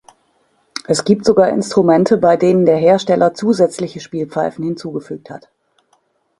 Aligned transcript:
Es 0.87 1.05
gibt 1.05 1.25
sogar 1.25 1.49
Instrumente, 1.49 2.17
bei 2.17 2.35
denen 2.35 2.65
der 2.65 2.77
Hersteller 2.77 3.35
zusätzliche 3.35 3.99
Spielpfeifen 3.99 4.63
hinzugefügt 4.65 5.29
hat. 5.29 5.47